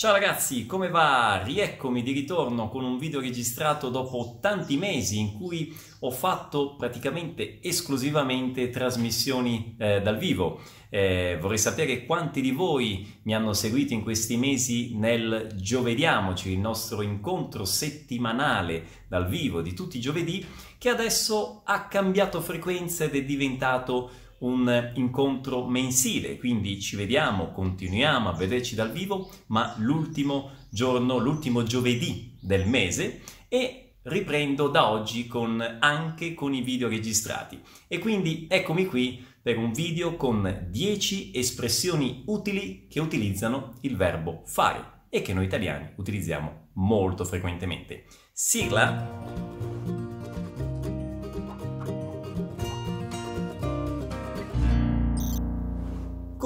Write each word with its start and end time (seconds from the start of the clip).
Ciao 0.00 0.12
ragazzi, 0.12 0.64
come 0.64 0.88
va? 0.88 1.42
Rieccomi 1.44 2.02
di 2.02 2.12
ritorno 2.12 2.70
con 2.70 2.84
un 2.84 2.96
video 2.96 3.20
registrato 3.20 3.90
dopo 3.90 4.38
tanti 4.40 4.78
mesi 4.78 5.18
in 5.18 5.34
cui 5.34 5.76
ho 5.98 6.10
fatto 6.10 6.74
praticamente 6.74 7.60
esclusivamente 7.60 8.70
trasmissioni 8.70 9.76
eh, 9.78 10.00
dal 10.00 10.16
vivo. 10.16 10.62
Eh, 10.88 11.36
vorrei 11.38 11.58
sapere 11.58 12.06
quanti 12.06 12.40
di 12.40 12.50
voi 12.50 13.20
mi 13.24 13.34
hanno 13.34 13.52
seguito 13.52 13.92
in 13.92 14.02
questi 14.02 14.38
mesi 14.38 14.96
nel 14.96 15.52
Giovediamoci, 15.54 16.50
il 16.50 16.60
nostro 16.60 17.02
incontro 17.02 17.66
settimanale 17.66 19.04
dal 19.06 19.28
vivo 19.28 19.60
di 19.60 19.74
tutti 19.74 19.98
i 19.98 20.00
giovedì, 20.00 20.42
che 20.78 20.88
adesso 20.88 21.60
ha 21.66 21.88
cambiato 21.88 22.40
frequenza 22.40 23.04
ed 23.04 23.16
è 23.16 23.22
diventato 23.22 24.10
un 24.40 24.92
incontro 24.94 25.66
mensile, 25.66 26.38
quindi 26.38 26.80
ci 26.80 26.96
vediamo, 26.96 27.50
continuiamo 27.52 28.28
a 28.28 28.34
vederci 28.34 28.74
dal 28.74 28.92
vivo, 28.92 29.30
ma 29.46 29.74
l'ultimo 29.78 30.52
giorno, 30.68 31.18
l'ultimo 31.18 31.62
giovedì 31.62 32.36
del 32.40 32.66
mese 32.66 33.22
e 33.48 33.94
riprendo 34.02 34.68
da 34.68 34.90
oggi 34.90 35.26
con, 35.26 35.78
anche 35.80 36.34
con 36.34 36.54
i 36.54 36.62
video 36.62 36.88
registrati. 36.88 37.60
E 37.88 37.98
quindi 37.98 38.46
eccomi 38.48 38.86
qui 38.86 39.24
per 39.42 39.58
un 39.58 39.72
video 39.72 40.16
con 40.16 40.66
10 40.68 41.32
espressioni 41.34 42.22
utili 42.26 42.86
che 42.88 43.00
utilizzano 43.00 43.74
il 43.82 43.96
verbo 43.96 44.42
fare 44.44 44.98
e 45.08 45.22
che 45.22 45.34
noi 45.34 45.44
italiani 45.44 45.90
utilizziamo 45.96 46.68
molto 46.74 47.24
frequentemente. 47.24 48.04
Sigla! 48.32 49.69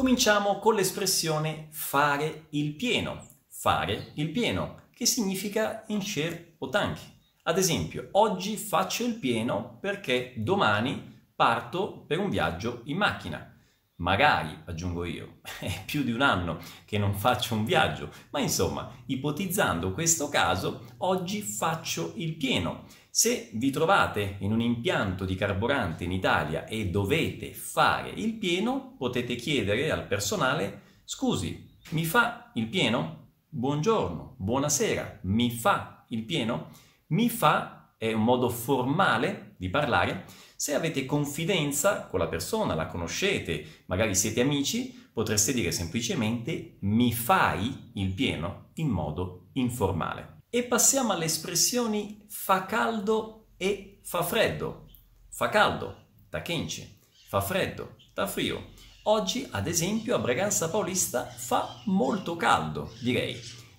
Cominciamo 0.05 0.59
con 0.59 0.75
l'espressione 0.75 1.69
fare 1.71 2.49
il 2.51 2.75
pieno. 2.75 3.27
Fare 3.49 4.11
il 4.17 4.29
pieno, 4.33 4.83
che 4.93 5.07
significa 5.07 5.87
encher 5.87 6.57
o 6.59 6.69
tanchi. 6.69 7.01
Ad 7.45 7.57
esempio, 7.57 8.09
oggi 8.13 8.59
faccio 8.59 9.03
il 9.07 9.15
pieno 9.15 9.79
perché 9.81 10.35
domani 10.37 11.31
parto 11.35 12.05
per 12.07 12.19
un 12.19 12.29
viaggio 12.29 12.83
in 12.85 12.99
macchina. 12.99 13.51
Magari, 13.97 14.55
aggiungo 14.67 15.07
io, 15.07 15.39
è 15.59 15.85
più 15.87 16.03
di 16.03 16.13
un 16.13 16.21
anno 16.21 16.59
che 16.85 16.99
non 16.99 17.15
faccio 17.15 17.55
un 17.55 17.65
viaggio, 17.65 18.13
ma 18.29 18.41
insomma, 18.41 18.93
ipotizzando 19.07 19.95
questo 19.95 20.29
caso, 20.29 20.85
oggi 20.99 21.41
faccio 21.41 22.13
il 22.17 22.37
pieno. 22.37 22.85
Se 23.17 23.51
vi 23.53 23.71
trovate 23.71 24.39
in 24.41 24.51
un 24.51 24.61
impianto 24.61 25.25
di 25.25 25.37
carburante 25.37 26.03
in 26.03 26.11
Italia 26.11 26.67
e 26.67 26.89
dovete 26.89 27.55
fare 27.55 28.11
il 28.11 28.35
pieno, 28.35 28.97
potete 28.99 29.37
chiedere 29.37 29.93
al 29.93 30.09
personale, 30.09 30.81
scusi, 31.05 31.77
mi 31.91 32.05
fa 32.05 32.51
il 32.55 32.67
pieno? 32.67 33.35
Buongiorno, 33.51 34.35
buonasera, 34.37 35.21
mi 35.23 35.53
fa 35.53 36.05
il 36.09 36.25
pieno? 36.25 36.71
Mi 37.11 37.29
fa 37.29 37.95
è 37.99 38.13
un 38.13 38.25
modo 38.25 38.49
formale 38.49 39.55
di 39.59 39.69
parlare. 39.69 40.25
Se 40.57 40.75
avete 40.75 41.07
confidenza 41.07 42.09
con 42.09 42.19
la 42.19 42.27
persona, 42.27 42.75
la 42.75 42.89
conoscete, 42.89 43.85
magari 43.87 44.17
siete 44.17 44.41
amici, 44.41 45.09
potreste 45.13 45.53
dire 45.53 45.71
semplicemente 45.71 46.79
mi 46.81 47.13
fai 47.13 47.93
il 47.95 48.13
pieno 48.13 48.71
in 48.75 48.89
modo 48.89 49.51
informale. 49.53 50.34
E 50.55 50.63
passiamo 50.63 51.13
alle 51.13 51.25
espressioni 51.25 52.27
fa 52.29 52.65
caldo 52.65 53.47
e 53.57 53.99
fa 54.05 54.23
freddo. 54.23 54.87
Fa 55.29 55.49
caldo, 55.49 55.97
ta 56.31 56.43
quente, 56.43 56.99
fa 57.27 57.41
freddo, 57.41 57.97
ta 58.15 58.29
frio. 58.29 58.69
Oggi, 59.03 59.49
ad 59.51 59.67
esempio, 59.67 60.15
a 60.15 60.21
Braganza 60.21 60.71
Paulista 60.71 61.25
fa 61.25 61.83
molto 61.87 62.37
caldo, 62.37 62.93
direi. 63.01 63.37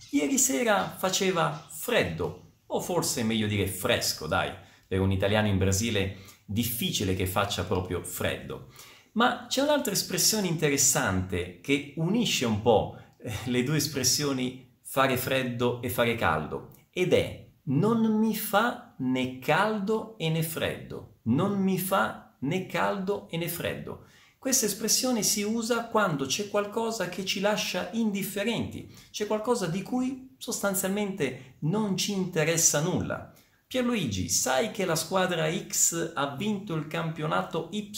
Ieri 0.09 0.37
sera 0.37 0.93
faceva 0.97 1.65
freddo, 1.71 2.55
o 2.65 2.81
forse 2.81 3.21
è 3.21 3.23
meglio 3.23 3.47
dire 3.47 3.67
fresco, 3.67 4.27
dai, 4.27 4.53
per 4.85 4.99
un 4.99 5.13
italiano 5.13 5.47
in 5.47 5.57
Brasile 5.57 6.17
difficile 6.43 7.15
che 7.15 7.25
faccia 7.25 7.63
proprio 7.63 8.03
freddo. 8.03 8.67
Ma 9.13 9.45
c'è 9.47 9.61
un'altra 9.61 9.93
espressione 9.93 10.47
interessante 10.47 11.61
che 11.61 11.93
unisce 11.95 12.43
un 12.43 12.61
po' 12.61 12.97
eh, 13.17 13.33
le 13.45 13.63
due 13.63 13.77
espressioni 13.77 14.65
fare 14.95 15.17
freddo 15.17 15.81
e 15.81 15.89
fare 15.89 16.15
caldo 16.15 16.74
ed 16.97 17.11
è 17.11 17.45
non 17.63 18.17
mi 18.17 18.33
fa 18.37 18.95
né 18.99 19.39
caldo 19.39 20.17
e 20.17 20.29
né 20.29 20.43
freddo, 20.43 21.17
non 21.23 21.61
mi 21.61 21.77
fa 21.77 22.37
né 22.39 22.67
caldo 22.67 23.27
e 23.29 23.37
né 23.37 23.49
freddo. 23.49 24.05
Questa 24.39 24.65
espressione 24.65 25.21
si 25.21 25.43
usa 25.43 25.87
quando 25.87 26.25
c'è 26.25 26.47
qualcosa 26.49 27.09
che 27.09 27.25
ci 27.25 27.41
lascia 27.41 27.89
indifferenti, 27.91 28.89
c'è 29.11 29.27
qualcosa 29.27 29.67
di 29.67 29.81
cui 29.81 30.35
sostanzialmente 30.37 31.57
non 31.61 31.97
ci 31.97 32.13
interessa 32.13 32.79
nulla. 32.79 33.33
Pierluigi, 33.67 34.29
sai 34.29 34.71
che 34.71 34.85
la 34.85 34.95
squadra 34.95 35.51
X 35.51 36.13
ha 36.15 36.33
vinto 36.37 36.75
il 36.75 36.87
campionato 36.87 37.67
Y 37.71 37.91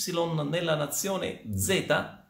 nella 0.49 0.73
nazione 0.73 1.43
Z? 1.53 2.25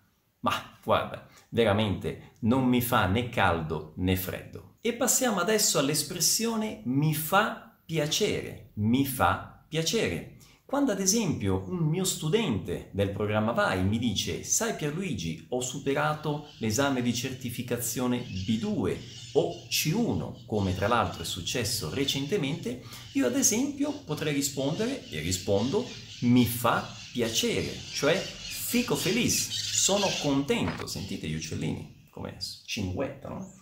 Ma 0.47 0.77
guarda, 0.81 1.27
veramente 1.49 2.35
non 2.39 2.63
mi 2.63 2.81
fa 2.81 3.05
né 3.05 3.27
caldo 3.27 3.91
né 3.97 4.15
freddo. 4.15 4.75
E 4.79 4.93
passiamo 4.93 5.41
adesso 5.41 5.77
all'espressione 5.77 6.79
mi 6.85 7.13
fa 7.13 7.77
piacere, 7.85 8.71
mi 8.75 9.05
fa 9.05 9.65
piacere. 9.67 10.37
Quando 10.65 10.93
ad 10.93 11.01
esempio 11.01 11.65
un 11.67 11.79
mio 11.89 12.05
studente 12.05 12.89
del 12.93 13.11
programma 13.11 13.51
VAI 13.51 13.83
mi 13.83 13.97
dice 13.97 14.43
sai 14.43 14.75
Pierluigi 14.75 15.47
ho 15.49 15.59
superato 15.59 16.47
l'esame 16.59 17.01
di 17.01 17.13
certificazione 17.13 18.19
B2 18.19 18.97
o 19.33 19.53
C1 19.69 20.45
come 20.45 20.75
tra 20.75 20.87
l'altro 20.87 21.23
è 21.23 21.25
successo 21.25 21.93
recentemente, 21.93 22.83
io 23.13 23.27
ad 23.27 23.35
esempio 23.35 23.91
potrei 24.05 24.33
rispondere 24.33 25.09
e 25.09 25.19
rispondo 25.19 25.85
mi 26.21 26.45
fa 26.45 26.89
piacere, 27.11 27.73
cioè 27.91 28.21
fico 28.67 28.97
feliz, 28.97 29.47
sono 29.49 30.07
contento, 30.21 30.87
sentite 30.87 31.25
gli 31.25 31.35
uccellini 31.35 32.09
come 32.09 32.35
cinguettano. 32.65 33.53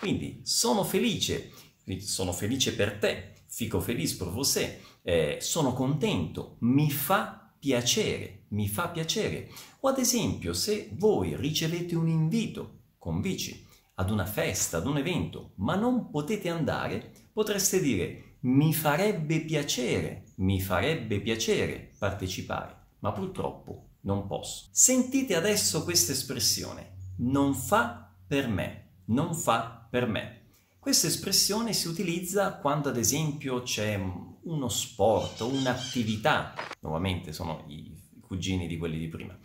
Quindi 0.00 0.40
sono 0.44 0.82
felice, 0.82 1.52
sono 1.98 2.32
felice 2.32 2.74
per 2.74 2.96
te, 2.96 3.34
fico 3.48 3.80
feliz 3.80 4.14
per 4.14 4.28
você, 4.28 4.80
eh, 5.02 5.36
sono 5.42 5.74
contento, 5.74 6.56
mi 6.60 6.90
fa 6.90 7.54
piacere, 7.58 8.44
mi 8.48 8.66
fa 8.66 8.88
piacere. 8.88 9.50
O 9.80 9.88
ad 9.88 9.98
esempio 9.98 10.54
se 10.54 10.88
voi 10.94 11.36
ricevete 11.36 11.94
un 11.94 12.08
invito 12.08 12.78
con 12.96 13.20
bici 13.20 13.62
ad 13.96 14.10
una 14.10 14.24
festa, 14.24 14.78
ad 14.78 14.86
un 14.86 14.96
evento, 14.96 15.52
ma 15.56 15.74
non 15.74 16.08
potete 16.08 16.48
andare, 16.48 17.12
potreste 17.30 17.78
dire 17.78 18.38
mi 18.40 18.72
farebbe 18.72 19.40
piacere, 19.40 20.32
mi 20.36 20.62
farebbe 20.62 21.20
piacere 21.20 21.92
partecipare, 21.98 22.94
ma 23.00 23.12
purtroppo 23.12 23.86
non 24.06 24.26
posso. 24.26 24.68
Sentite 24.70 25.34
adesso 25.34 25.84
questa 25.84 26.12
espressione, 26.12 27.12
non 27.18 27.54
fa 27.54 28.14
per 28.26 28.48
me, 28.48 29.00
non 29.06 29.34
fa 29.34 29.86
per 29.90 30.06
me. 30.06 30.44
Questa 30.78 31.08
espressione 31.08 31.72
si 31.72 31.88
utilizza 31.88 32.54
quando 32.54 32.88
ad 32.88 32.96
esempio 32.96 33.62
c'è 33.62 34.00
uno 34.44 34.68
sport, 34.68 35.40
un'attività, 35.40 36.54
nuovamente 36.80 37.32
sono 37.32 37.64
i 37.66 37.94
cugini 38.20 38.66
di 38.66 38.76
quelli 38.76 38.98
di 38.98 39.08
prima, 39.08 39.36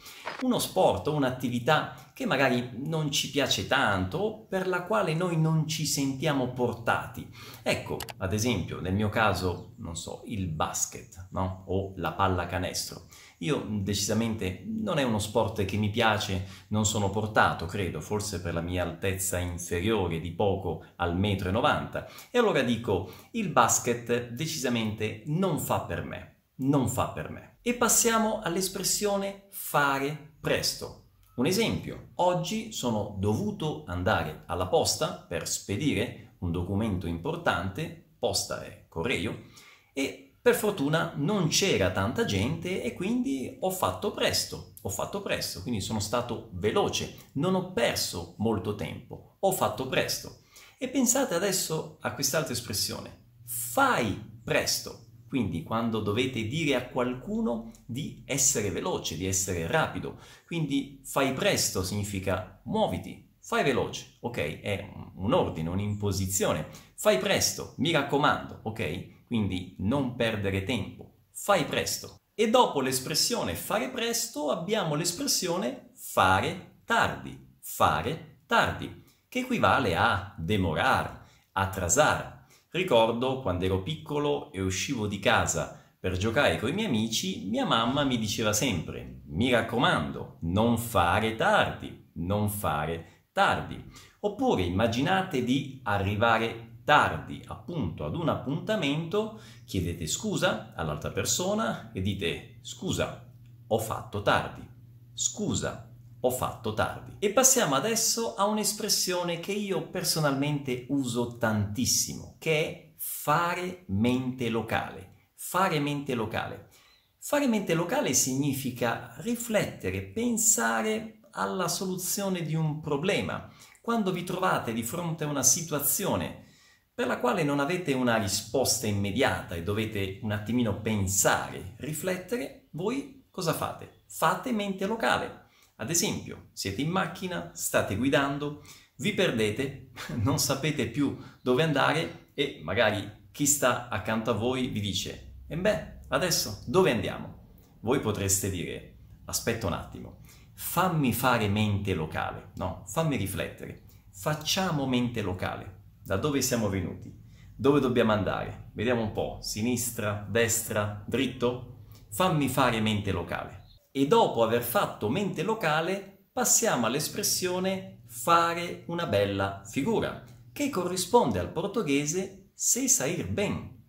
uno 0.41 0.59
sport 0.59 1.07
o 1.07 1.13
un'attività 1.13 2.11
che 2.13 2.25
magari 2.25 2.71
non 2.75 3.11
ci 3.11 3.29
piace 3.29 3.67
tanto 3.67 4.17
o 4.17 4.45
per 4.45 4.67
la 4.67 4.83
quale 4.83 5.13
noi 5.13 5.37
non 5.37 5.67
ci 5.67 5.85
sentiamo 5.85 6.49
portati. 6.49 7.27
Ecco, 7.63 7.97
ad 8.17 8.33
esempio, 8.33 8.81
nel 8.81 8.93
mio 8.93 9.09
caso, 9.09 9.73
non 9.77 9.95
so, 9.95 10.23
il 10.25 10.47
basket 10.47 11.27
no? 11.31 11.63
o 11.67 11.93
la 11.95 12.11
pallacanestro. 12.13 13.07
Io 13.41 13.65
decisamente 13.69 14.63
non 14.67 14.99
è 14.99 15.03
uno 15.03 15.17
sport 15.17 15.65
che 15.65 15.77
mi 15.77 15.89
piace, 15.89 16.65
non 16.69 16.85
sono 16.85 17.09
portato, 17.09 17.65
credo, 17.65 17.99
forse 17.99 18.39
per 18.39 18.53
la 18.53 18.61
mia 18.61 18.83
altezza 18.83 19.39
inferiore 19.39 20.19
di 20.19 20.31
poco 20.31 20.85
al 20.97 21.17
metro 21.17 21.49
e 21.49 21.51
90. 21.51 22.07
E 22.29 22.37
allora 22.37 22.61
dico, 22.61 23.11
il 23.31 23.49
basket 23.49 24.29
decisamente 24.29 25.23
non 25.25 25.59
fa 25.59 25.81
per 25.81 26.03
me, 26.03 26.43
non 26.57 26.87
fa 26.87 27.07
per 27.09 27.29
me. 27.31 27.57
E 27.63 27.73
passiamo 27.73 28.41
all'espressione 28.41 29.47
fare 29.49 30.35
presto. 30.39 30.97
Un 31.37 31.47
esempio, 31.47 32.09
oggi 32.15 32.71
sono 32.71 33.15
dovuto 33.17 33.85
andare 33.87 34.43
alla 34.45 34.67
posta 34.67 35.25
per 35.27 35.47
spedire 35.47 36.35
un 36.39 36.51
documento 36.51 37.07
importante, 37.07 38.13
posta 38.19 38.63
e 38.63 38.85
correio, 38.87 39.45
e 39.93 40.30
per 40.41 40.55
fortuna 40.55 41.13
non 41.17 41.49
c'era 41.49 41.91
tanta 41.91 42.25
gente 42.25 42.81
e 42.81 42.93
quindi 42.93 43.57
ho 43.59 43.69
fatto 43.69 44.11
presto, 44.11 44.73
ho 44.81 44.89
fatto 44.89 45.21
presto, 45.21 45.61
quindi 45.61 45.81
sono 45.81 45.99
stato 45.99 46.49
veloce, 46.53 47.15
non 47.33 47.53
ho 47.53 47.71
perso 47.73 48.33
molto 48.39 48.73
tempo, 48.73 49.35
ho 49.39 49.51
fatto 49.51 49.87
presto. 49.87 50.39
E 50.79 50.87
pensate 50.87 51.35
adesso 51.35 51.97
a 52.01 52.13
quest'altra 52.13 52.53
espressione, 52.53 53.35
fai 53.45 54.19
presto, 54.43 55.09
quindi 55.27 55.61
quando 55.61 55.99
dovete 55.99 56.47
dire 56.47 56.73
a 56.73 56.87
qualcuno 56.87 57.71
di 57.85 58.23
essere 58.25 58.71
veloce, 58.71 59.17
di 59.17 59.27
essere 59.27 59.67
rapido, 59.67 60.17
quindi 60.47 61.01
fai 61.03 61.33
presto 61.33 61.83
significa 61.83 62.59
muoviti, 62.63 63.29
fai 63.39 63.63
veloce, 63.63 64.17
ok? 64.21 64.59
È 64.59 64.91
un 65.15 65.33
ordine, 65.33 65.69
un'imposizione. 65.69 66.67
Fai 66.95 67.19
presto, 67.19 67.73
mi 67.77 67.91
raccomando, 67.91 68.61
ok? 68.63 69.19
Quindi 69.31 69.77
non 69.79 70.17
perdere 70.17 70.65
tempo, 70.65 71.19
fai 71.31 71.63
presto. 71.63 72.17
E 72.35 72.49
dopo 72.49 72.81
l'espressione 72.81 73.55
fare 73.55 73.87
presto 73.87 74.51
abbiamo 74.51 74.95
l'espressione 74.95 75.93
fare 75.95 76.81
tardi, 76.83 77.55
fare 77.61 78.41
tardi, 78.45 79.05
che 79.29 79.39
equivale 79.39 79.95
a 79.95 80.35
demorar, 80.37 81.23
atrasar. 81.53 82.45
Ricordo 82.71 83.39
quando 83.39 83.63
ero 83.63 83.81
piccolo 83.81 84.51
e 84.51 84.59
uscivo 84.59 85.07
di 85.07 85.19
casa 85.19 85.81
per 85.97 86.17
giocare 86.17 86.59
con 86.59 86.67
i 86.67 86.73
miei 86.73 86.87
amici, 86.87 87.47
mia 87.47 87.65
mamma 87.65 88.03
mi 88.03 88.17
diceva 88.17 88.51
sempre, 88.51 89.21
mi 89.27 89.49
raccomando, 89.49 90.39
non 90.41 90.77
fare 90.77 91.37
tardi, 91.37 92.11
non 92.15 92.49
fare 92.49 93.27
tardi. 93.31 93.81
Oppure 94.19 94.63
immaginate 94.63 95.41
di 95.45 95.79
arrivare 95.83 96.70
tardi 96.83 97.43
appunto 97.47 98.05
ad 98.05 98.15
un 98.15 98.29
appuntamento, 98.29 99.39
chiedete 99.65 100.07
scusa 100.07 100.73
all'altra 100.75 101.11
persona 101.11 101.91
e 101.91 102.01
dite 102.01 102.59
scusa, 102.61 103.29
ho 103.67 103.79
fatto 103.79 104.21
tardi, 104.21 104.67
scusa, 105.13 105.89
ho 106.19 106.29
fatto 106.29 106.73
tardi. 106.73 107.15
E 107.19 107.31
passiamo 107.31 107.75
adesso 107.75 108.35
a 108.35 108.45
un'espressione 108.45 109.39
che 109.39 109.53
io 109.53 109.89
personalmente 109.89 110.85
uso 110.89 111.37
tantissimo, 111.37 112.35
che 112.39 112.65
è 112.65 112.93
fare 112.97 113.83
mente 113.87 114.49
locale 114.49 115.11
fare 115.43 115.79
mente 115.79 116.13
locale. 116.13 116.69
Fare 117.17 117.47
mente 117.47 117.73
locale 117.73 118.13
significa 118.13 119.13
riflettere, 119.17 120.01
pensare 120.03 121.19
alla 121.31 121.67
soluzione 121.67 122.43
di 122.43 122.55
un 122.55 122.79
problema. 122.79 123.51
Quando 123.81 124.11
vi 124.11 124.23
trovate 124.23 124.71
di 124.71 124.83
fronte 124.83 125.23
a 125.23 125.27
una 125.27 125.43
situazione 125.43 126.45
per 126.93 127.07
la 127.07 127.19
quale 127.19 127.43
non 127.43 127.59
avete 127.59 127.93
una 127.93 128.17
risposta 128.17 128.87
immediata 128.87 129.55
e 129.55 129.63
dovete 129.63 130.19
un 130.21 130.31
attimino 130.31 130.81
pensare, 130.81 131.75
riflettere, 131.77 132.67
voi 132.71 133.25
cosa 133.29 133.53
fate? 133.53 134.03
Fate 134.07 134.51
mente 134.51 134.85
locale. 134.85 135.45
Ad 135.77 135.89
esempio, 135.89 136.49
siete 136.53 136.81
in 136.81 136.89
macchina, 136.89 137.51
state 137.53 137.95
guidando, 137.95 138.63
vi 138.97 139.13
perdete, 139.13 139.91
non 140.21 140.37
sapete 140.37 140.87
più 140.87 141.17
dove 141.41 141.63
andare 141.63 142.29
e 142.33 142.61
magari 142.63 143.29
chi 143.31 143.45
sta 143.45 143.87
accanto 143.87 144.31
a 144.31 144.35
voi 144.35 144.67
vi 144.67 144.79
dice 144.79 145.29
e 145.47 145.57
beh, 145.57 145.99
adesso 146.09 146.63
dove 146.65 146.91
andiamo? 146.91 147.39
Voi 147.81 147.99
potreste 147.99 148.49
dire, 148.49 148.97
aspetta 149.25 149.67
un 149.67 149.73
attimo, 149.73 150.19
fammi 150.53 151.11
fare 151.13 151.49
mente 151.49 151.93
locale, 151.93 152.51
no, 152.55 152.83
fammi 152.87 153.17
riflettere, 153.17 153.81
facciamo 154.11 154.87
mente 154.87 155.21
locale, 155.21 155.80
da 156.03 156.17
dove 156.17 156.41
siamo 156.41 156.69
venuti, 156.69 157.13
dove 157.55 157.79
dobbiamo 157.79 158.11
andare, 158.11 158.71
vediamo 158.73 159.01
un 159.01 159.11
po', 159.11 159.39
sinistra, 159.41 160.25
destra, 160.29 161.03
dritto, 161.07 161.85
fammi 162.09 162.49
fare 162.49 162.81
mente 162.81 163.11
locale. 163.11 163.63
E 163.91 164.07
dopo 164.07 164.43
aver 164.43 164.63
fatto 164.63 165.09
mente 165.09 165.43
locale 165.43 166.27
passiamo 166.31 166.85
all'espressione 166.85 168.03
fare 168.07 168.83
una 168.87 169.05
bella 169.05 169.61
figura, 169.65 170.23
che 170.51 170.69
corrisponde 170.69 171.39
al 171.39 171.51
portoghese 171.51 172.51
se 172.53 172.87
sair 172.87 173.27
ben, 173.27 173.79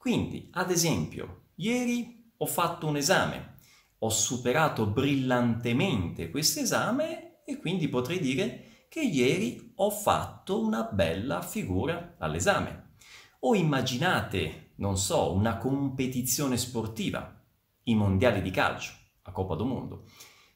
quindi, 0.00 0.48
ad 0.52 0.70
esempio, 0.70 1.48
ieri 1.56 2.32
ho 2.38 2.46
fatto 2.46 2.86
un 2.86 2.96
esame, 2.96 3.56
ho 3.98 4.08
superato 4.08 4.86
brillantemente 4.86 6.30
questo 6.30 6.60
esame 6.60 7.42
e 7.44 7.58
quindi 7.58 7.86
potrei 7.88 8.18
dire 8.18 8.69
che 8.90 9.02
ieri 9.02 9.72
ho 9.76 9.88
fatto 9.88 10.60
una 10.60 10.82
bella 10.82 11.42
figura 11.42 12.16
all'esame. 12.18 12.94
O 13.42 13.54
immaginate, 13.54 14.72
non 14.78 14.98
so, 14.98 15.32
una 15.32 15.58
competizione 15.58 16.56
sportiva, 16.56 17.40
i 17.84 17.94
mondiali 17.94 18.42
di 18.42 18.50
calcio, 18.50 18.92
a 19.22 19.30
Coppa 19.30 19.54
do 19.54 19.64
Mondo. 19.64 20.06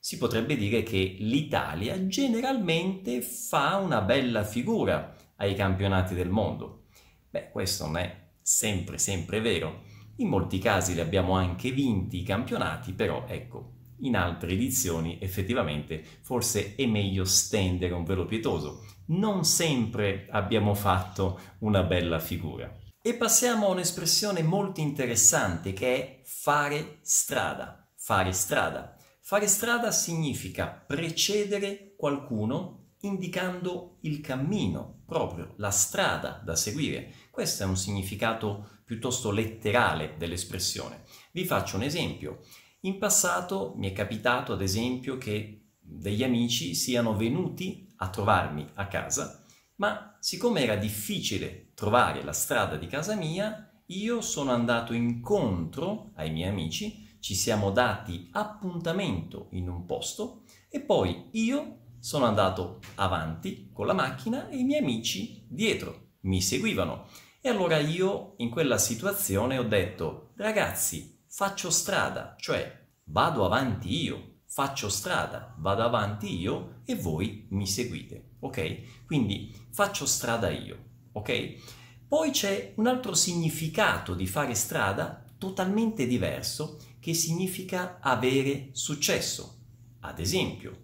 Si 0.01 0.19
potrebbe 0.19 0.57
dire 0.57 0.83
che 0.83 1.15
l'Italia 1.21 2.09
generalmente 2.09 3.23
fa 3.23 3.77
una 3.77 4.01
bella 4.01 4.43
figura 4.43 5.15
ai 5.37 5.55
campionati 5.55 6.15
del 6.15 6.29
mondo. 6.29 6.87
Beh, 7.31 7.51
questo 7.53 7.87
non 7.87 7.99
è 7.99 8.31
sempre, 8.43 8.99
sempre 8.99 9.41
vero. 9.41 9.83
In 10.17 10.27
molti 10.27 10.59
casi 10.59 10.95
li 10.95 11.01
abbiamo 11.01 11.35
anche 11.35 11.71
vinti 11.71 12.19
i 12.19 12.25
campionati, 12.25 12.95
però 12.95 13.27
ecco, 13.29 13.75
in 14.01 14.17
altre 14.17 14.53
edizioni 14.53 15.19
effettivamente 15.21 16.05
forse 16.23 16.75
è 16.75 16.87
meglio 16.87 17.25
stendere 17.25 17.95
un 17.95 18.05
velo 18.05 18.27
pietoso. 18.27 18.85
Non 19.07 19.45
sempre 19.45 20.27
abbiamo 20.31 20.75
fatto 20.75 21.39
una 21.61 21.83
bella 21.83 22.19
figura. 22.19 22.73
E 23.03 23.15
passiamo 23.15 23.67
a 23.67 23.71
un'espressione 23.71 24.43
molto 24.43 24.81
interessante 24.81 25.73
che 25.73 25.95
è 25.95 26.21
fare 26.25 26.99
strada. 27.03 27.87
Fare 27.97 28.33
strada. 28.33 28.97
Fare 29.21 29.47
strada 29.47 29.91
significa 29.91 30.69
precedere 30.69 31.95
qualcuno 31.97 32.93
indicando 33.01 33.99
il 34.03 34.21
cammino, 34.21 35.03
proprio 35.07 35.55
la 35.57 35.71
strada 35.71 36.41
da 36.43 36.57
seguire. 36.57 37.13
Questo 37.31 37.63
è 37.63 37.67
un 37.67 37.77
significato 37.77 38.81
piuttosto 38.85 39.31
letterale 39.31 40.15
dell'espressione. 40.19 41.05
Vi 41.33 41.45
faccio 41.45 41.77
un 41.77 41.83
esempio. 41.83 42.41
In 42.85 42.99
passato 42.99 43.73
mi 43.77 43.89
è 43.89 43.93
capitato, 43.93 44.53
ad 44.53 44.61
esempio, 44.61 45.17
che 45.17 45.71
degli 45.79 46.23
amici 46.23 46.75
siano 46.75 47.17
venuti 47.17 47.95
a 47.97 48.11
trovarmi 48.11 48.67
a 48.75 48.89
casa, 48.89 49.43
ma 49.77 50.19
siccome 50.21 50.63
era 50.63 50.77
difficile 50.77 51.71
trovare 51.75 52.23
la 52.23 52.35
strada 52.35 52.77
di 52.77 52.87
casa 52.87 53.15
mia, 53.15 53.83
io 53.87 54.21
sono 54.21 54.53
andato 54.53 54.93
incontro 54.93 56.11
ai 56.17 56.31
miei 56.31 56.51
amici, 56.51 57.17
ci 57.21 57.35
siamo 57.35 57.71
dati 57.71 58.29
appuntamento 58.33 59.49
in 59.53 59.71
un 59.71 59.87
posto 59.87 60.43
e 60.69 60.81
poi 60.81 61.29
io 61.33 61.79
sono 62.01 62.27
andato 62.27 62.81
avanti 62.97 63.71
con 63.73 63.87
la 63.87 63.95
macchina 63.95 64.51
e 64.51 64.59
i 64.59 64.65
miei 64.65 64.83
amici 64.83 65.47
dietro 65.49 66.17
mi 66.21 66.43
seguivano. 66.43 67.07
E 67.41 67.49
allora 67.49 67.79
io 67.79 68.35
in 68.39 68.51
quella 68.51 68.77
situazione 68.77 69.57
ho 69.57 69.65
detto, 69.65 70.33
ragazzi, 70.37 71.14
faccio 71.37 71.69
strada, 71.69 72.37
cioè 72.39 72.87
vado 73.07 73.45
avanti 73.45 74.05
io, 74.05 74.43
faccio 74.47 74.89
strada, 74.89 75.53
vado 75.59 75.83
avanti 75.83 76.39
io 76.39 76.83
e 76.85 76.95
voi 76.95 77.49
mi 77.51 77.67
seguite, 77.67 78.37
ok? 78.39 79.05
Quindi 79.05 79.53
faccio 79.73 80.07
strada 80.07 80.49
io, 80.51 81.09
ok? 81.11 82.07
Poi 82.07 82.31
c'è 82.31 82.75
un 82.77 82.87
altro 82.87 83.15
significato 83.15 84.15
di 84.15 84.29
fare 84.29 84.55
strada 84.55 85.25
totalmente 85.37 86.07
diverso 86.07 86.79
che 87.01 87.15
significa 87.15 87.99
avere 88.01 88.69
successo. 88.71 89.59
Ad 90.03 90.21
esempio, 90.21 90.83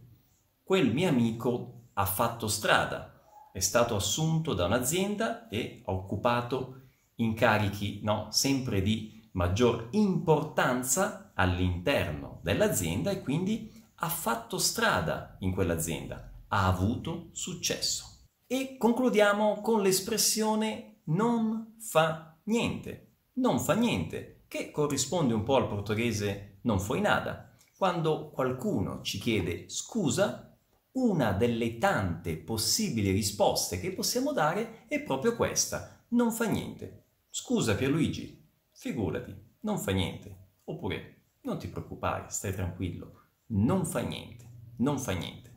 quel 0.64 0.92
mio 0.92 1.08
amico 1.08 1.90
ha 1.92 2.04
fatto 2.04 2.48
strada, 2.48 3.22
è 3.52 3.60
stato 3.60 3.94
assunto 3.94 4.54
da 4.54 4.64
un'azienda 4.64 5.48
e 5.48 5.82
ha 5.84 5.92
occupato 5.92 6.80
incarichi 7.14 8.00
no, 8.02 8.26
sempre 8.32 8.82
di 8.82 9.19
maggior 9.32 9.88
importanza 9.92 11.32
all'interno 11.34 12.40
dell'azienda 12.42 13.10
e 13.10 13.20
quindi 13.22 13.72
ha 14.02 14.08
fatto 14.08 14.58
strada 14.58 15.36
in 15.40 15.52
quell'azienda, 15.52 16.32
ha 16.48 16.66
avuto 16.66 17.28
successo. 17.32 18.10
E 18.46 18.76
concludiamo 18.78 19.60
con 19.60 19.82
l'espressione 19.82 21.02
non 21.04 21.76
fa 21.78 22.36
niente. 22.44 23.06
Non 23.34 23.60
fa 23.60 23.74
niente, 23.74 24.44
che 24.48 24.70
corrisponde 24.70 25.34
un 25.34 25.44
po' 25.44 25.56
al 25.56 25.68
portoghese 25.68 26.58
non 26.62 26.80
foi 26.80 27.00
nada. 27.00 27.54
Quando 27.76 28.30
qualcuno 28.30 29.00
ci 29.02 29.18
chiede 29.18 29.68
scusa, 29.68 30.56
una 30.92 31.32
delle 31.32 31.78
tante 31.78 32.36
possibili 32.36 33.12
risposte 33.12 33.78
che 33.80 33.92
possiamo 33.92 34.32
dare 34.32 34.86
è 34.88 35.00
proprio 35.00 35.36
questa. 35.36 36.04
Non 36.08 36.32
fa 36.32 36.46
niente. 36.46 37.04
Scusa 37.30 37.76
Pierluigi, 37.76 38.39
figurati, 38.80 39.36
non 39.60 39.78
fa 39.78 39.92
niente. 39.92 40.52
Oppure, 40.64 41.24
non 41.42 41.58
ti 41.58 41.68
preoccupare, 41.68 42.30
stai 42.30 42.54
tranquillo, 42.54 43.24
non 43.48 43.84
fa 43.84 44.00
niente, 44.00 44.46
non 44.78 44.98
fa 44.98 45.12
niente. 45.12 45.52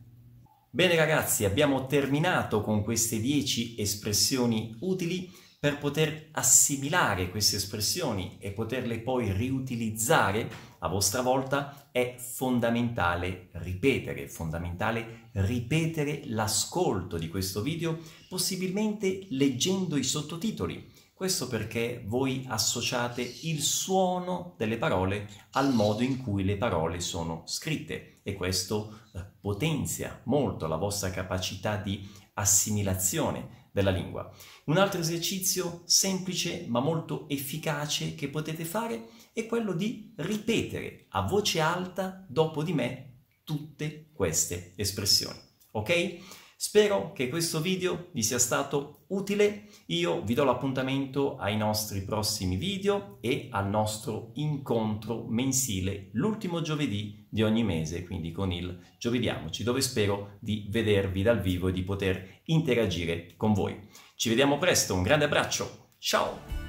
Bene 0.70 0.98
ragazzi, 0.98 1.46
abbiamo 1.46 1.86
terminato 1.86 2.62
con 2.62 2.84
queste 2.84 3.22
10 3.22 3.80
espressioni 3.80 4.76
utili 4.82 5.32
per 5.58 5.78
poter 5.78 6.28
assimilare 6.32 7.30
queste 7.30 7.56
espressioni 7.56 8.38
e 8.42 8.52
poterle 8.52 9.00
poi 9.00 9.32
riutilizzare 9.32 10.50
a 10.80 10.90
vostra 10.90 11.22
volta 11.22 11.88
è 11.94 12.16
fondamentale 12.18 13.48
ripetere, 13.54 14.28
fondamentale 14.28 15.30
ripetere 15.36 16.24
l'ascolto 16.26 17.18
di 17.18 17.30
questo 17.30 17.62
video, 17.62 17.98
possibilmente 18.28 19.28
leggendo 19.30 19.96
i 19.96 20.04
sottotitoli. 20.04 20.92
Questo 21.24 21.48
perché 21.48 22.04
voi 22.06 22.44
associate 22.50 23.22
il 23.44 23.62
suono 23.62 24.56
delle 24.58 24.78
parole 24.78 25.30
al 25.52 25.74
modo 25.74 26.04
in 26.04 26.22
cui 26.22 26.44
le 26.44 26.58
parole 26.58 27.00
sono 27.00 27.44
scritte 27.46 28.20
e 28.24 28.34
questo 28.34 29.04
eh, 29.14 29.26
potenzia 29.40 30.20
molto 30.26 30.68
la 30.68 30.76
vostra 30.76 31.12
capacità 31.12 31.78
di 31.78 32.06
assimilazione 32.34 33.70
della 33.72 33.90
lingua. 33.90 34.30
Un 34.66 34.76
altro 34.76 35.00
esercizio 35.00 35.84
semplice 35.86 36.66
ma 36.68 36.82
molto 36.82 37.30
efficace 37.30 38.16
che 38.16 38.28
potete 38.28 38.66
fare 38.66 39.08
è 39.32 39.46
quello 39.46 39.72
di 39.72 40.14
ripetere 40.18 41.06
a 41.12 41.22
voce 41.22 41.62
alta 41.62 42.26
dopo 42.28 42.64
di 42.64 42.74
me 42.74 43.20
tutte 43.46 44.10
queste 44.12 44.74
espressioni. 44.76 45.40
Ok? 45.72 46.43
Spero 46.66 47.12
che 47.12 47.28
questo 47.28 47.60
video 47.60 48.08
vi 48.14 48.24
sia 48.24 48.40
stato 48.40 49.04
utile. 49.08 49.66
Io 49.88 50.22
vi 50.22 50.34
do 50.34 50.46
l'appuntamento 50.46 51.36
ai 51.36 51.58
nostri 51.58 52.04
prossimi 52.06 52.56
video 52.56 53.18
e 53.20 53.50
al 53.52 53.68
nostro 53.68 54.32
incontro 54.36 55.26
mensile 55.28 56.08
l'ultimo 56.14 56.62
giovedì 56.62 57.28
di 57.30 57.44
ogni 57.44 57.66
mese, 57.66 58.06
quindi 58.06 58.32
con 58.32 58.54
il 58.54 58.80
Giovediamoci, 58.98 59.62
dove 59.62 59.82
spero 59.82 60.38
di 60.40 60.68
vedervi 60.70 61.22
dal 61.22 61.42
vivo 61.42 61.68
e 61.68 61.74
di 61.74 61.84
poter 61.84 62.40
interagire 62.46 63.34
con 63.36 63.52
voi. 63.52 63.78
Ci 64.16 64.30
vediamo 64.30 64.58
presto, 64.58 64.94
un 64.96 65.04
grande 65.04 65.26
abbraccio, 65.26 65.96
ciao! 65.98 66.63